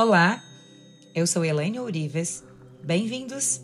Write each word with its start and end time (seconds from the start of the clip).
Olá, 0.00 0.40
eu 1.12 1.26
sou 1.26 1.44
Elaine 1.44 1.80
Ourives. 1.80 2.44
Bem-vindos 2.84 3.60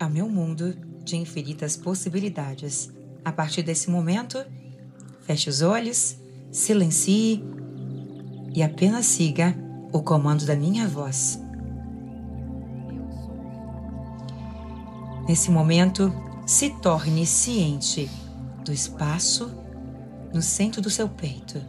ao 0.00 0.08
meu 0.08 0.26
mundo 0.26 0.74
de 1.04 1.18
infinitas 1.18 1.76
possibilidades. 1.76 2.90
A 3.22 3.30
partir 3.30 3.62
desse 3.62 3.90
momento, 3.90 4.42
feche 5.20 5.50
os 5.50 5.60
olhos, 5.60 6.16
silencie 6.50 7.44
e 8.54 8.62
apenas 8.62 9.04
siga 9.04 9.54
o 9.92 10.02
comando 10.02 10.46
da 10.46 10.56
minha 10.56 10.88
voz. 10.88 11.38
Nesse 15.28 15.50
momento, 15.50 16.10
se 16.46 16.70
torne 16.80 17.26
ciente 17.26 18.10
do 18.64 18.72
espaço 18.72 19.52
no 20.32 20.40
centro 20.40 20.80
do 20.80 20.88
seu 20.88 21.06
peito, 21.06 21.62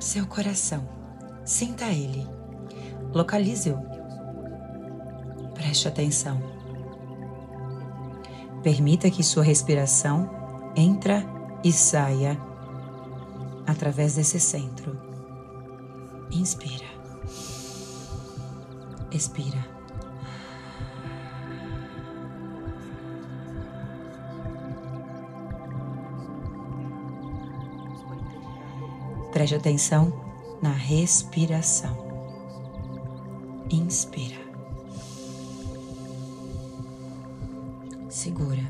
seu 0.00 0.26
coração. 0.26 0.88
Sinta 1.44 1.84
ele 1.92 2.37
Localize-o. 3.12 3.78
Preste 5.54 5.88
atenção. 5.88 6.40
Permita 8.62 9.10
que 9.10 9.22
sua 9.22 9.42
respiração 9.42 10.28
entra 10.76 11.24
e 11.64 11.72
saia 11.72 12.38
através 13.66 14.14
desse 14.16 14.38
centro. 14.38 14.98
Inspira. 16.30 16.86
Expira. 19.10 19.78
Preste 29.32 29.54
atenção 29.54 30.12
na 30.60 30.72
respiração. 30.72 32.07
Inspira. 33.70 34.38
Segura. 38.08 38.62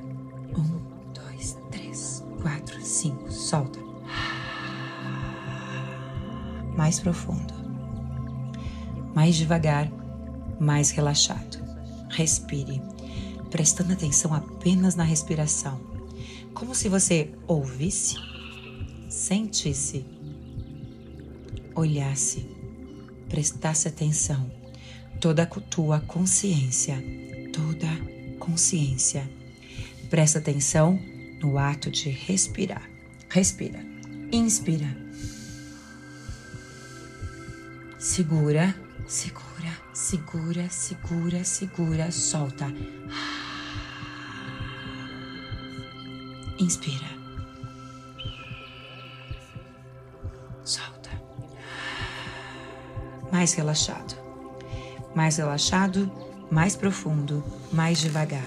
Um, 0.56 0.80
dois, 1.14 1.56
três, 1.70 2.24
quatro, 2.42 2.80
cinco. 2.82 3.30
Solta. 3.30 3.78
Mais 6.76 6.98
profundo. 6.98 7.54
Mais 9.14 9.36
devagar. 9.36 9.88
Mais 10.58 10.90
relaxado. 10.90 11.58
Respire, 12.10 12.82
prestando 13.50 13.92
atenção 13.92 14.34
apenas 14.34 14.96
na 14.96 15.04
respiração, 15.04 15.78
como 16.52 16.74
se 16.74 16.88
você 16.88 17.32
ouvisse, 17.46 18.16
sentisse, 19.08 20.04
olhasse, 21.76 22.48
prestasse 23.28 23.86
atenção 23.86 24.57
toda 25.20 25.46
tua 25.46 26.00
consciência, 26.00 27.02
toda 27.52 27.88
consciência. 28.38 29.28
Presta 30.08 30.38
atenção 30.38 31.00
no 31.40 31.58
ato 31.58 31.90
de 31.90 32.08
respirar. 32.08 32.88
Respira. 33.28 33.80
Inspira. 34.32 34.96
Segura, 37.98 38.74
segura, 39.06 39.72
segura, 39.92 40.68
segura, 40.70 41.44
segura, 41.44 42.10
solta. 42.10 42.72
Inspira. 46.58 47.08
Solta. 50.64 51.10
Mais 53.30 53.52
relaxado 53.54 54.17
mais 55.14 55.36
relaxado, 55.36 56.10
mais 56.50 56.76
profundo, 56.76 57.42
mais 57.72 57.98
devagar. 57.98 58.46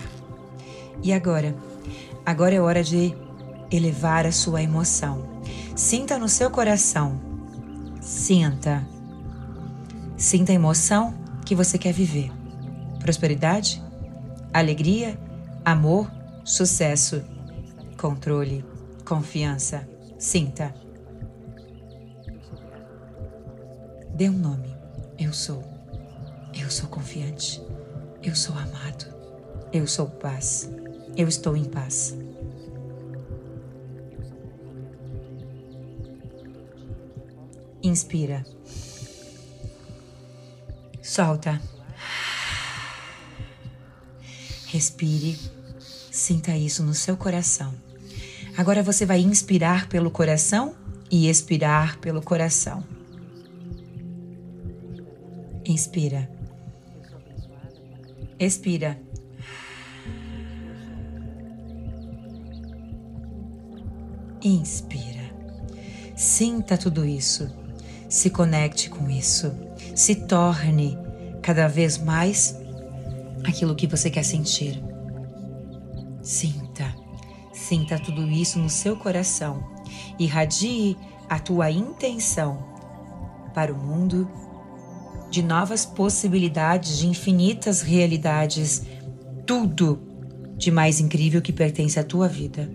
E 1.03 1.11
agora? 1.13 1.55
Agora 2.25 2.55
é 2.55 2.61
hora 2.61 2.83
de 2.83 3.15
elevar 3.71 4.25
a 4.25 4.31
sua 4.31 4.61
emoção. 4.61 5.41
Sinta 5.75 6.17
no 6.17 6.29
seu 6.29 6.51
coração. 6.51 7.19
Sinta. 8.01 8.85
Sinta 10.17 10.51
a 10.51 10.55
emoção 10.55 11.13
que 11.45 11.55
você 11.55 11.77
quer 11.77 11.93
viver. 11.93 12.31
Prosperidade, 12.99 13.81
alegria, 14.53 15.19
amor, 15.65 16.11
sucesso, 16.43 17.23
controle, 17.97 18.63
confiança. 19.05 19.87
Sinta. 20.19 20.73
Dê 24.13 24.29
um 24.29 24.37
nome. 24.37 24.75
Eu 25.17 25.33
sou. 25.33 25.70
Eu 26.71 26.75
sou 26.75 26.87
confiante. 26.87 27.61
Eu 28.23 28.33
sou 28.33 28.55
amado. 28.57 29.13
Eu 29.73 29.85
sou 29.85 30.07
paz. 30.07 30.69
Eu 31.17 31.27
estou 31.27 31.57
em 31.57 31.65
paz. 31.65 32.15
Inspira. 37.83 38.45
Solta. 41.01 41.61
Respire. 44.67 45.37
Sinta 46.09 46.55
isso 46.55 46.83
no 46.83 46.93
seu 46.93 47.17
coração. 47.17 47.75
Agora 48.55 48.81
você 48.81 49.05
vai 49.05 49.19
inspirar 49.19 49.89
pelo 49.89 50.09
coração 50.09 50.73
e 51.11 51.27
expirar 51.27 51.97
pelo 51.97 52.21
coração. 52.21 52.81
Inspira. 55.65 56.39
Expira. 58.41 58.99
Inspira. 64.43 65.31
Sinta 66.15 66.75
tudo 66.75 67.05
isso. 67.05 67.47
Se 68.09 68.31
conecte 68.31 68.89
com 68.89 69.07
isso. 69.07 69.55
Se 69.95 70.15
torne 70.25 70.97
cada 71.43 71.67
vez 71.67 71.99
mais 71.99 72.59
aquilo 73.43 73.75
que 73.75 73.85
você 73.85 74.09
quer 74.09 74.23
sentir. 74.23 74.83
Sinta. 76.23 76.95
Sinta 77.53 77.99
tudo 77.99 78.27
isso 78.27 78.57
no 78.57 78.71
seu 78.71 78.97
coração. 78.97 79.63
Irradie 80.17 80.97
a 81.29 81.37
tua 81.37 81.69
intenção 81.69 82.57
para 83.53 83.71
o 83.71 83.77
mundo 83.77 84.27
de 85.31 85.41
novas 85.41 85.85
possibilidades, 85.85 86.99
de 86.99 87.07
infinitas 87.07 87.81
realidades, 87.81 88.83
tudo 89.47 89.97
de 90.57 90.69
mais 90.69 90.99
incrível 90.99 91.41
que 91.41 91.53
pertence 91.53 91.97
à 91.97 92.03
tua 92.03 92.27
vida. 92.27 92.69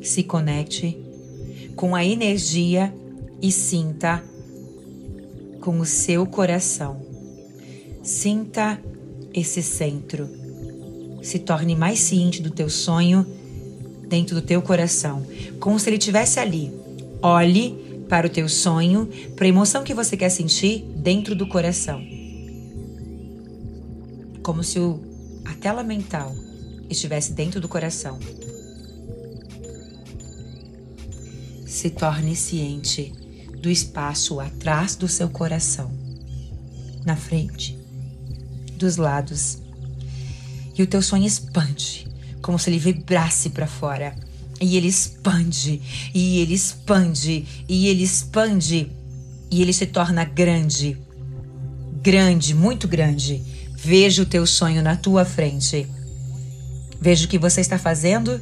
Se 0.00 0.22
conecte 0.22 0.96
com 1.74 1.96
a 1.96 2.04
energia 2.04 2.94
e 3.42 3.50
sinta 3.50 4.22
com 5.60 5.80
o 5.80 5.84
seu 5.84 6.24
coração. 6.24 7.04
Sinta 8.04 8.80
esse 9.34 9.60
centro. 9.64 10.28
Se 11.22 11.40
torne 11.40 11.74
mais 11.74 11.98
ciente 11.98 12.40
do 12.40 12.50
teu 12.52 12.70
sonho 12.70 13.26
dentro 14.08 14.36
do 14.36 14.42
teu 14.42 14.62
coração, 14.62 15.26
como 15.58 15.76
se 15.80 15.88
ele 15.88 15.96
estivesse 15.96 16.38
ali. 16.38 16.72
Olhe 17.20 17.85
para 18.08 18.26
o 18.26 18.30
teu 18.30 18.48
sonho, 18.48 19.08
para 19.34 19.46
a 19.46 19.48
emoção 19.48 19.84
que 19.84 19.94
você 19.94 20.16
quer 20.16 20.30
sentir 20.30 20.82
dentro 20.96 21.34
do 21.34 21.46
coração. 21.46 22.02
Como 24.42 24.62
se 24.62 24.78
o, 24.78 25.00
a 25.44 25.54
tela 25.54 25.82
mental 25.82 26.34
estivesse 26.88 27.32
dentro 27.32 27.60
do 27.60 27.68
coração. 27.68 28.18
Se 31.66 31.90
torne 31.90 32.36
ciente 32.36 33.12
do 33.60 33.68
espaço 33.68 34.38
atrás 34.38 34.94
do 34.94 35.08
seu 35.08 35.28
coração, 35.28 35.90
na 37.04 37.16
frente, 37.16 37.76
dos 38.76 38.96
lados. 38.96 39.58
E 40.76 40.82
o 40.82 40.86
teu 40.86 41.02
sonho 41.02 41.26
expande, 41.26 42.06
como 42.40 42.58
se 42.58 42.70
ele 42.70 42.78
vibrasse 42.78 43.50
para 43.50 43.66
fora 43.66 44.14
e 44.60 44.76
ele 44.76 44.88
expande, 44.88 45.82
e 46.14 46.40
ele 46.40 46.54
expande, 46.54 47.46
e 47.68 47.88
ele 47.88 48.02
expande, 48.02 48.90
e 49.50 49.62
ele 49.62 49.72
se 49.72 49.86
torna 49.86 50.24
grande. 50.24 50.96
Grande, 52.02 52.54
muito 52.54 52.88
grande. 52.88 53.42
Veja 53.76 54.22
o 54.22 54.26
teu 54.26 54.46
sonho 54.46 54.82
na 54.82 54.96
tua 54.96 55.24
frente. 55.24 55.86
Veja 57.00 57.26
o 57.26 57.28
que 57.28 57.38
você 57.38 57.60
está 57.60 57.78
fazendo 57.78 58.40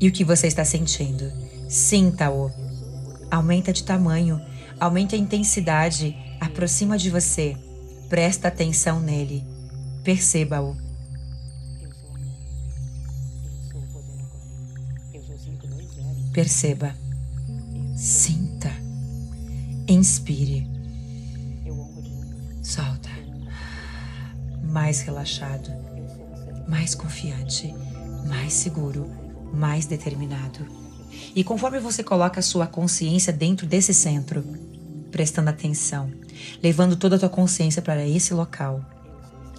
e 0.00 0.08
o 0.08 0.12
que 0.12 0.24
você 0.24 0.46
está 0.46 0.64
sentindo. 0.64 1.30
Sinta-o. 1.68 2.50
Aumenta 3.30 3.72
de 3.72 3.84
tamanho, 3.84 4.40
aumenta 4.80 5.14
a 5.14 5.18
intensidade, 5.18 6.16
aproxima 6.40 6.98
de 6.98 7.10
você. 7.10 7.56
Presta 8.08 8.48
atenção 8.48 9.00
nele. 9.00 9.44
Perceba-o. 10.02 10.87
Perceba, 16.32 16.94
sinta, 17.96 18.70
inspire, 19.88 20.78
Solta. 22.68 23.08
Mais 24.62 25.00
relaxado, 25.00 25.70
mais 26.68 26.94
confiante, 26.94 27.74
mais 28.26 28.52
seguro, 28.52 29.10
mais 29.54 29.86
determinado. 29.86 30.66
E 31.34 31.42
conforme 31.42 31.80
você 31.80 32.04
coloca 32.04 32.40
a 32.40 32.42
sua 32.42 32.66
consciência 32.66 33.32
dentro 33.32 33.66
desse 33.66 33.94
centro, 33.94 34.44
prestando 35.10 35.48
atenção, 35.48 36.12
levando 36.62 36.94
toda 36.94 37.16
a 37.16 37.18
tua 37.18 37.30
consciência 37.30 37.80
para 37.80 38.06
esse 38.06 38.34
local, 38.34 38.84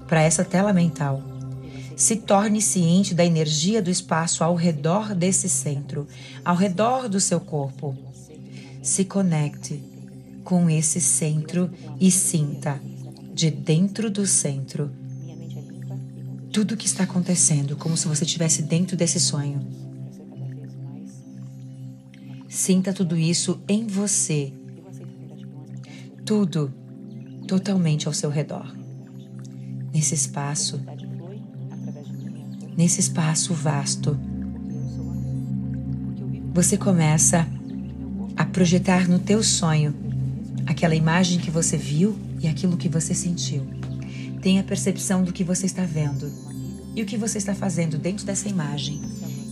para 0.07 0.21
essa 0.21 0.45
tela 0.45 0.71
mental, 0.71 1.23
se 1.99 2.15
torne 2.15 2.61
ciente 2.61 3.13
da 3.13 3.25
energia 3.25 3.81
do 3.81 3.89
espaço 3.89 4.41
ao 4.41 4.55
redor 4.55 5.13
desse 5.13 5.49
centro, 5.49 6.07
ao 6.45 6.55
redor 6.55 7.09
do 7.09 7.19
seu 7.19 7.41
corpo. 7.41 7.93
Se 8.81 9.03
conecte 9.03 9.83
com 10.41 10.69
esse 10.69 11.01
centro 11.01 11.69
e 11.99 12.09
sinta, 12.09 12.81
de 13.33 13.51
dentro 13.51 14.09
do 14.09 14.25
centro, 14.25 14.89
tudo 16.53 16.73
o 16.73 16.77
que 16.77 16.85
está 16.85 17.03
acontecendo, 17.03 17.75
como 17.75 17.97
se 17.97 18.07
você 18.07 18.23
estivesse 18.23 18.61
dentro 18.61 18.95
desse 18.95 19.19
sonho. 19.19 19.59
Sinta 22.47 22.93
tudo 22.93 23.17
isso 23.17 23.59
em 23.67 23.85
você. 23.85 24.53
Tudo 26.25 26.73
totalmente 27.45 28.07
ao 28.07 28.13
seu 28.13 28.29
redor. 28.29 28.73
Nesse 29.91 30.15
espaço, 30.15 30.79
nesse 32.79 33.01
espaço 33.01 33.53
vasto, 33.53 34.17
você 36.53 36.77
começa 36.77 37.45
a 38.37 38.45
projetar 38.45 39.05
no 39.09 39.19
teu 39.19 39.43
sonho 39.43 39.93
aquela 40.65 40.95
imagem 40.95 41.39
que 41.39 41.51
você 41.51 41.75
viu 41.75 42.17
e 42.39 42.47
aquilo 42.47 42.77
que 42.77 42.87
você 42.87 43.13
sentiu. 43.13 43.67
Tenha 44.41 44.63
percepção 44.63 45.25
do 45.25 45.33
que 45.33 45.43
você 45.43 45.65
está 45.65 45.83
vendo 45.83 46.31
e 46.95 47.01
o 47.01 47.05
que 47.05 47.17
você 47.17 47.37
está 47.37 47.53
fazendo 47.53 47.97
dentro 47.97 48.25
dessa 48.25 48.47
imagem 48.47 49.01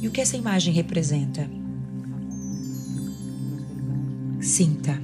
e 0.02 0.08
o 0.08 0.12
que 0.12 0.22
essa 0.22 0.38
imagem 0.38 0.74
representa. 0.74 1.50
Sinta. 4.40 5.02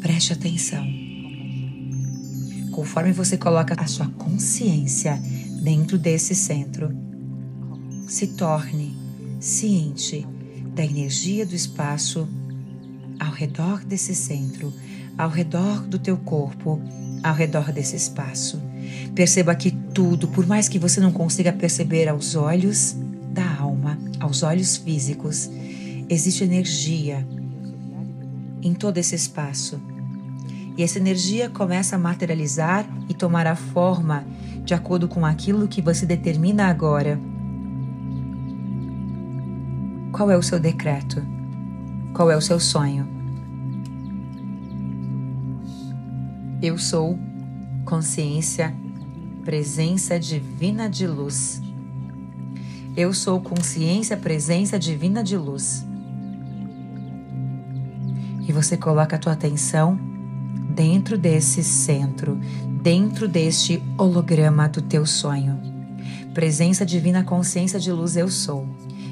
Preste 0.00 0.32
atenção. 0.32 0.86
Conforme 2.70 3.12
você 3.12 3.36
coloca 3.36 3.74
a 3.76 3.86
sua 3.86 4.08
consciência 4.08 5.20
dentro 5.60 5.98
desse 5.98 6.34
centro, 6.34 6.94
se 8.06 8.28
torne 8.28 8.96
ciente 9.40 10.26
da 10.74 10.84
energia 10.84 11.44
do 11.44 11.54
espaço 11.54 12.28
ao 13.18 13.32
redor 13.32 13.84
desse 13.84 14.14
centro, 14.14 14.72
ao 15.16 15.28
redor 15.28 15.82
do 15.86 15.98
teu 15.98 16.16
corpo, 16.16 16.80
ao 17.22 17.34
redor 17.34 17.72
desse 17.72 17.96
espaço. 17.96 18.60
Perceba 19.14 19.54
que 19.54 19.70
tudo, 19.70 20.28
por 20.28 20.46
mais 20.46 20.68
que 20.68 20.78
você 20.78 21.00
não 21.00 21.12
consiga 21.12 21.52
perceber 21.52 22.08
aos 22.08 22.34
olhos 22.34 22.96
da 23.32 23.56
alma, 23.56 23.98
aos 24.20 24.42
olhos 24.42 24.76
físicos, 24.76 25.50
existe 26.08 26.44
energia 26.44 27.26
em 28.62 28.72
todo 28.72 28.98
esse 28.98 29.14
espaço. 29.14 29.80
E 30.76 30.82
essa 30.82 30.98
energia 30.98 31.50
começa 31.50 31.96
a 31.96 31.98
materializar 31.98 32.88
tomar 33.18 33.46
a 33.46 33.56
forma 33.56 34.24
de 34.64 34.72
acordo 34.72 35.08
com 35.08 35.26
aquilo 35.26 35.68
que 35.68 35.82
você 35.82 36.06
determina 36.06 36.66
agora. 36.66 37.20
Qual 40.12 40.30
é 40.30 40.36
o 40.36 40.42
seu 40.42 40.58
decreto? 40.58 41.22
Qual 42.14 42.30
é 42.30 42.36
o 42.36 42.40
seu 42.40 42.58
sonho? 42.58 43.06
Eu 46.62 46.78
sou 46.78 47.18
consciência, 47.84 48.74
presença 49.44 50.18
divina 50.18 50.88
de 50.88 51.06
luz. 51.06 51.60
Eu 52.96 53.12
sou 53.12 53.40
consciência, 53.40 54.16
presença 54.16 54.78
divina 54.78 55.22
de 55.22 55.36
luz. 55.36 55.86
E 58.46 58.52
você 58.52 58.76
coloca 58.76 59.16
a 59.16 59.18
tua 59.18 59.34
atenção 59.34 59.98
dentro 60.78 61.18
desse 61.18 61.64
centro, 61.64 62.38
dentro 62.80 63.26
deste 63.26 63.82
holograma 63.98 64.68
do 64.68 64.80
teu 64.80 65.04
sonho. 65.04 65.60
Presença 66.32 66.86
divina, 66.86 67.24
consciência 67.24 67.80
de 67.80 67.90
luz, 67.90 68.16
eu 68.16 68.28
sou. 68.28 68.64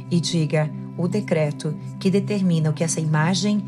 E 0.08 0.20
diga: 0.20 0.70
o 0.96 1.08
decreto 1.08 1.74
que 1.98 2.08
determina 2.08 2.70
o 2.70 2.72
que 2.72 2.84
essa 2.84 3.00
imagem 3.00 3.64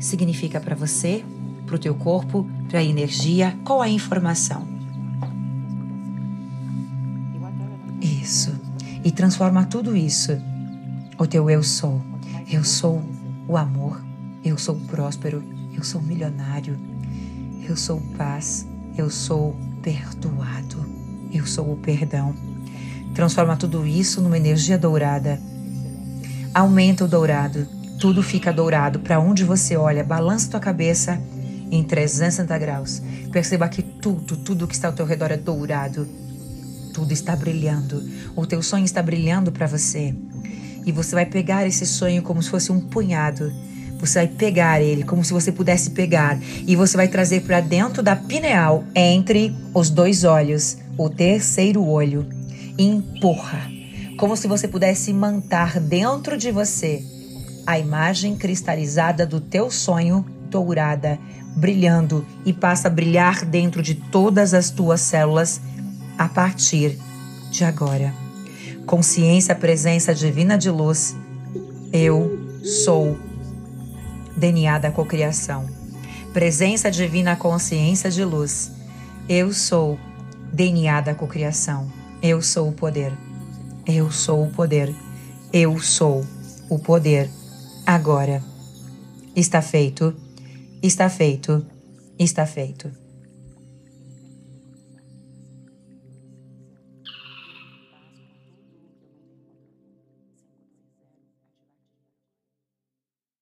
significa 0.00 0.58
para 0.58 0.74
você, 0.74 1.24
para 1.66 1.76
o 1.76 1.78
teu 1.78 1.94
corpo, 1.94 2.50
para 2.68 2.80
a 2.80 2.84
energia, 2.84 3.56
qual 3.64 3.80
a 3.80 3.88
informação. 3.88 4.66
Isso. 8.00 8.58
E 9.04 9.12
transforma 9.12 9.64
tudo 9.66 9.96
isso. 9.96 10.32
O 11.16 11.28
teu 11.28 11.48
eu 11.48 11.62
sou. 11.62 12.02
Eu 12.50 12.64
sou 12.64 13.00
o 13.46 13.56
amor. 13.56 14.02
Eu 14.44 14.58
sou 14.58 14.74
próspero. 14.74 15.44
Eu 15.72 15.84
sou 15.84 16.02
milionário. 16.02 16.89
Eu 17.68 17.76
sou 17.76 18.00
paz. 18.16 18.66
Eu 18.96 19.10
sou 19.10 19.56
perdoado. 19.82 20.84
Eu 21.32 21.46
sou 21.46 21.72
o 21.72 21.76
perdão. 21.76 22.34
Transforma 23.14 23.56
tudo 23.56 23.86
isso 23.86 24.20
numa 24.20 24.36
energia 24.36 24.78
dourada 24.78 25.40
Aumenta 26.52 27.04
o 27.04 27.08
dourado. 27.08 27.64
Tudo 28.00 28.24
fica 28.24 28.52
dourado. 28.52 28.98
Para 28.98 29.20
onde 29.20 29.44
você 29.44 29.76
olha, 29.76 30.02
balança 30.02 30.50
tua 30.50 30.58
cabeça 30.58 31.20
em 31.70 31.84
360 31.84 32.58
graus. 32.58 33.00
Perceba 33.30 33.68
que 33.68 33.82
tudo, 33.82 34.36
tudo 34.36 34.66
que 34.66 34.74
está 34.74 34.88
ao 34.88 34.94
teu 34.94 35.06
redor 35.06 35.30
é 35.30 35.36
dourado. 35.36 36.08
Tudo 36.92 37.12
está 37.12 37.36
brilhando. 37.36 38.02
O 38.34 38.44
teu 38.46 38.60
sonho 38.64 38.84
está 38.84 39.00
brilhando 39.00 39.52
para 39.52 39.68
você. 39.68 40.12
E 40.84 40.90
você 40.90 41.14
vai 41.14 41.24
pegar 41.24 41.64
esse 41.68 41.86
sonho 41.86 42.20
como 42.20 42.42
se 42.42 42.50
fosse 42.50 42.72
um 42.72 42.80
punhado. 42.80 43.52
Você 44.00 44.20
vai 44.20 44.28
pegar 44.28 44.80
ele 44.80 45.04
como 45.04 45.22
se 45.22 45.32
você 45.32 45.52
pudesse 45.52 45.90
pegar 45.90 46.38
e 46.66 46.74
você 46.74 46.96
vai 46.96 47.06
trazer 47.06 47.42
para 47.42 47.60
dentro 47.60 48.02
da 48.02 48.16
pineal, 48.16 48.82
entre 48.94 49.54
os 49.74 49.90
dois 49.90 50.24
olhos, 50.24 50.78
o 50.96 51.08
terceiro 51.10 51.84
olho. 51.84 52.26
E 52.78 52.84
empurra 52.84 53.70
como 54.16 54.36
se 54.36 54.48
você 54.48 54.66
pudesse 54.66 55.12
mantar 55.12 55.78
dentro 55.78 56.36
de 56.36 56.50
você 56.50 57.04
a 57.66 57.78
imagem 57.78 58.36
cristalizada 58.36 59.26
do 59.26 59.40
teu 59.40 59.70
sonho 59.70 60.24
dourada, 60.50 61.18
brilhando 61.56 62.26
e 62.44 62.52
passa 62.52 62.88
a 62.88 62.90
brilhar 62.90 63.44
dentro 63.44 63.82
de 63.82 63.94
todas 63.94 64.52
as 64.52 64.70
tuas 64.70 65.00
células 65.00 65.60
a 66.18 66.28
partir 66.28 66.98
de 67.50 67.64
agora. 67.64 68.12
Consciência, 68.86 69.54
presença 69.54 70.14
divina 70.14 70.58
de 70.58 70.70
luz, 70.70 71.14
eu 71.92 72.38
sou 72.84 73.16
DNA 74.40 74.78
da 74.78 74.90
cocriação. 74.90 75.66
Presença 76.32 76.90
divina, 76.90 77.36
consciência 77.36 78.10
de 78.10 78.24
luz, 78.24 78.72
eu 79.28 79.52
sou 79.52 80.00
DNA 80.50 81.02
da 81.02 81.14
cocriação. 81.14 81.92
Eu 82.22 82.40
sou 82.40 82.70
o 82.70 82.72
poder. 82.72 83.12
Eu 83.86 84.10
sou 84.10 84.44
o 84.44 84.50
poder. 84.50 84.94
Eu 85.52 85.78
sou 85.78 86.24
o 86.70 86.78
poder. 86.78 87.28
Agora. 87.86 88.42
Está 89.36 89.60
feito. 89.60 90.16
Está 90.82 91.10
feito. 91.10 91.64
Está 92.18 92.46
feito. 92.46 92.90